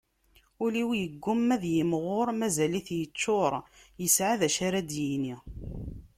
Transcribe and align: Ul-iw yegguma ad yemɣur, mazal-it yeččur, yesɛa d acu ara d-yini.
Ul-iw 0.63 0.89
yegguma 0.99 1.49
ad 1.55 1.63
yemɣur, 1.75 2.27
mazal-it 2.39 2.89
yeččur, 2.97 3.53
yesɛa 4.01 4.35
d 4.39 4.41
acu 4.47 4.61
ara 4.67 4.79
d-yini. 4.89 5.35